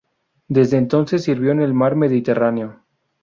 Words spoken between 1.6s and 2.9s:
el mar Mediterráneo.